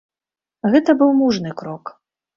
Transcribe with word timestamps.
Гэта 0.75 0.95
быў 1.01 1.13
мужны 1.21 1.49
крок. 1.63 1.93